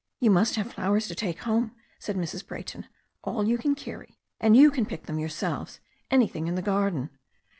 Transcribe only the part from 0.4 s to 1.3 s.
have flowers to